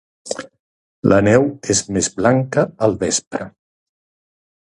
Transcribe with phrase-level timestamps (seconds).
[1.11, 1.45] La neu
[1.75, 3.49] és més blanca al vespre